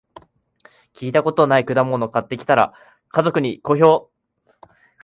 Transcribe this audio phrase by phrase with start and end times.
[0.95, 2.73] 聞いたことない果物買ってきたら、
[3.09, 4.09] 家族に好評